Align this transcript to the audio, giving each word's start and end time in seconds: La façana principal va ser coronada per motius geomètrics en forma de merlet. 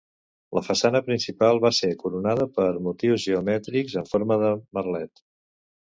La 0.57 0.61
façana 0.67 1.01
principal 1.09 1.61
va 1.67 1.71
ser 1.81 1.91
coronada 2.03 2.47
per 2.57 2.67
motius 2.89 3.27
geomètrics 3.29 3.99
en 4.03 4.11
forma 4.15 4.39
de 4.45 4.51
merlet. 4.79 5.27